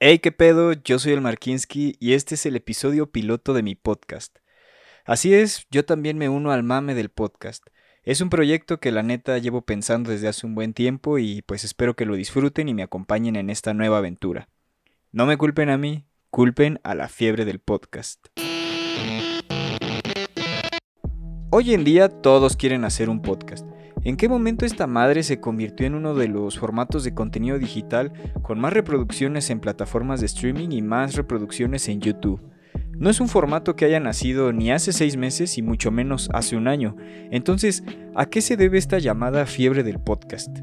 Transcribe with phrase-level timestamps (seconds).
[0.00, 3.74] Hey, qué pedo, yo soy el Markinsky y este es el episodio piloto de mi
[3.74, 4.38] podcast.
[5.04, 7.66] Así es, yo también me uno al mame del podcast.
[8.04, 11.64] Es un proyecto que la neta llevo pensando desde hace un buen tiempo y pues
[11.64, 14.48] espero que lo disfruten y me acompañen en esta nueva aventura.
[15.10, 18.28] No me culpen a mí, culpen a la fiebre del podcast.
[21.50, 23.66] Hoy en día todos quieren hacer un podcast.
[24.04, 28.12] ¿En qué momento esta madre se convirtió en uno de los formatos de contenido digital
[28.42, 32.42] con más reproducciones en plataformas de streaming y más reproducciones en YouTube?
[32.98, 36.54] No es un formato que haya nacido ni hace seis meses y mucho menos hace
[36.54, 36.96] un año.
[37.30, 37.82] Entonces,
[38.14, 40.54] ¿a qué se debe esta llamada fiebre del podcast?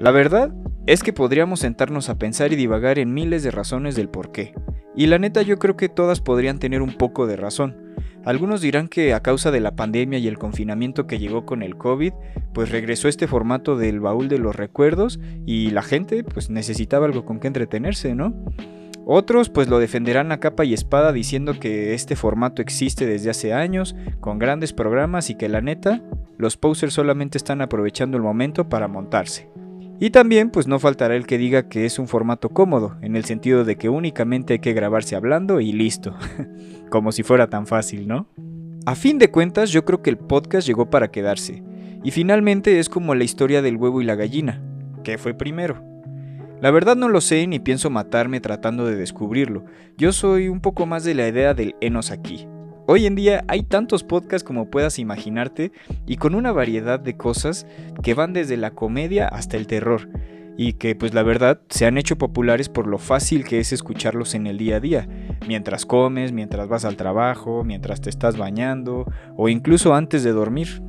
[0.00, 0.54] La verdad
[0.86, 4.54] es que podríamos sentarnos a pensar y divagar en miles de razones del por qué.
[4.96, 7.83] Y la neta yo creo que todas podrían tener un poco de razón.
[8.24, 11.76] Algunos dirán que a causa de la pandemia y el confinamiento que llegó con el
[11.76, 12.12] COVID,
[12.54, 17.24] pues regresó este formato del baúl de los recuerdos y la gente pues necesitaba algo
[17.26, 18.34] con que entretenerse, ¿no?
[19.06, 23.52] Otros pues lo defenderán a capa y espada diciendo que este formato existe desde hace
[23.52, 26.02] años, con grandes programas y que la neta,
[26.38, 29.50] los posers solamente están aprovechando el momento para montarse.
[30.00, 33.24] Y también pues no faltará el que diga que es un formato cómodo, en el
[33.24, 36.16] sentido de que únicamente hay que grabarse hablando y listo.
[36.90, 38.28] Como si fuera tan fácil, ¿no?
[38.86, 41.62] A fin de cuentas yo creo que el podcast llegó para quedarse.
[42.02, 44.62] Y finalmente es como la historia del huevo y la gallina.
[45.04, 45.82] ¿Qué fue primero?
[46.60, 49.64] La verdad no lo sé ni pienso matarme tratando de descubrirlo.
[49.96, 52.46] Yo soy un poco más de la idea del enos aquí.
[52.86, 55.72] Hoy en día hay tantos podcasts como puedas imaginarte
[56.06, 57.66] y con una variedad de cosas
[58.02, 60.10] que van desde la comedia hasta el terror
[60.58, 64.34] y que pues la verdad se han hecho populares por lo fácil que es escucharlos
[64.34, 65.08] en el día a día,
[65.48, 70.82] mientras comes, mientras vas al trabajo, mientras te estás bañando o incluso antes de dormir.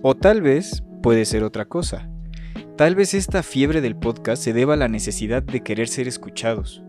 [0.00, 2.08] O tal vez puede ser otra cosa.
[2.78, 6.82] Tal vez esta fiebre del podcast se deba a la necesidad de querer ser escuchados.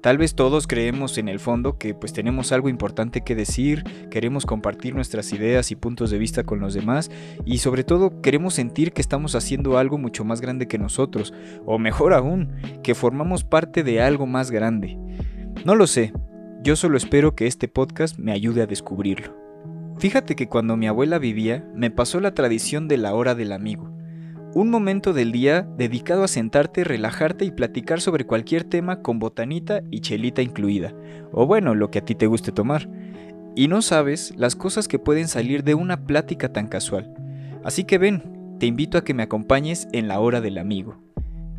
[0.00, 4.46] Tal vez todos creemos en el fondo que pues tenemos algo importante que decir, queremos
[4.46, 7.10] compartir nuestras ideas y puntos de vista con los demás
[7.44, 11.32] y sobre todo queremos sentir que estamos haciendo algo mucho más grande que nosotros,
[11.64, 12.52] o mejor aún,
[12.82, 14.98] que formamos parte de algo más grande.
[15.64, 16.12] No lo sé,
[16.62, 19.36] yo solo espero que este podcast me ayude a descubrirlo.
[19.98, 23.91] Fíjate que cuando mi abuela vivía, me pasó la tradición de la hora del amigo.
[24.54, 29.82] Un momento del día dedicado a sentarte, relajarte y platicar sobre cualquier tema con botanita
[29.90, 30.94] y chelita incluida,
[31.32, 32.86] o bueno, lo que a ti te guste tomar.
[33.56, 37.14] Y no sabes las cosas que pueden salir de una plática tan casual.
[37.64, 40.98] Así que ven, te invito a que me acompañes en la hora del amigo.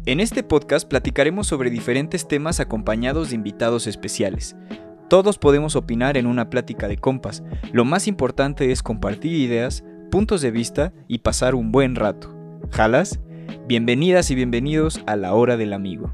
[0.05, 4.55] En este podcast platicaremos sobre diferentes temas acompañados de invitados especiales.
[5.09, 7.43] Todos podemos opinar en una plática de compas.
[7.71, 12.42] Lo más importante es compartir ideas, puntos de vista y pasar un buen rato.
[12.73, 13.19] ¿Jalas?
[13.67, 16.11] Bienvenidas y bienvenidos a la hora del amigo.